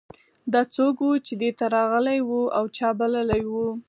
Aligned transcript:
دا 0.53 0.61
څوک 0.75 0.95
و 1.05 1.09
چې 1.25 1.33
دې 1.41 1.51
ته 1.59 1.65
راغلی 1.75 2.19
و 2.27 2.31
او 2.57 2.65
چا 2.77 2.89
بللی 2.99 3.43
و 3.51 3.53